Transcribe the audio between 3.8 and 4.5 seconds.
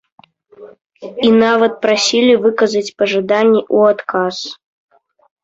адказ.